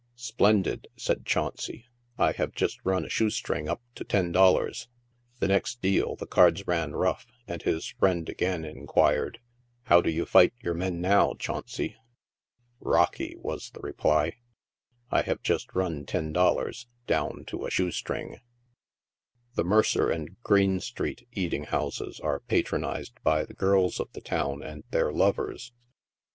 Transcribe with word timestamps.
Splendid," 0.15 0.87
says 0.97 1.17
Chauncey; 1.25 1.85
"I 2.17 2.31
have 2.31 2.53
just 2.55 2.79
run 2.83 3.05
a 3.05 3.09
shoe 3.09 3.29
string 3.29 3.69
up 3.69 3.83
to 3.93 4.03
ten 4.03 4.31
dollars." 4.31 4.87
The 5.37 5.47
next 5.47 5.79
deal 5.79 6.15
the 6.15 6.25
cards 6.25 6.65
ran 6.65 6.93
rough, 6.93 7.27
and 7.47 7.61
his 7.61 7.85
friend 7.85 8.27
again 8.27 8.65
inquired," 8.65 9.39
How 9.89 10.01
do 10.01 10.09
you 10.09 10.25
fight 10.25 10.53
your 10.59 10.73
men 10.73 11.01
now, 11.01 11.35
Chauncey 11.35 11.97
?""Rocky," 12.93 13.35
was 13.37 13.69
the 13.75 13.79
reply;" 13.81 14.37
I 15.11 15.21
have 15.21 15.43
just 15.43 15.71
run 15.75 16.07
ten 16.07 16.33
dollars 16.33 16.87
down 17.05 17.45
to 17.49 17.67
a 17.67 17.69
shoe 17.69 17.91
string." 17.91 18.39
The 19.53 19.63
Mercer 19.63 20.09
and 20.09 20.41
Greene 20.41 20.79
street 20.79 21.27
eating 21.33 21.65
houses 21.65 22.19
are 22.19 22.39
patronized 22.39 23.19
by 23.21 23.45
the 23.45 23.53
girls 23.53 23.99
of 23.99 24.11
the 24.13 24.21
town 24.21 24.63
and 24.63 24.83
their 24.89 25.13
lovers. 25.13 25.73